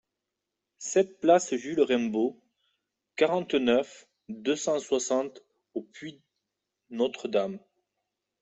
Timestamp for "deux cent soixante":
4.29-5.43